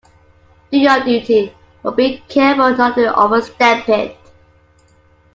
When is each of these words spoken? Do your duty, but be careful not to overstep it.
Do 0.71 0.79
your 0.79 1.03
duty, 1.03 1.53
but 1.83 1.95
be 1.95 2.23
careful 2.27 2.75
not 2.75 2.95
to 2.95 3.15
overstep 3.15 3.87
it. 3.87 4.17